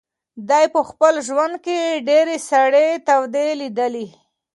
[0.49, 4.07] دی په خپل ژوند کې ډېرې سړې تودې لیدلي.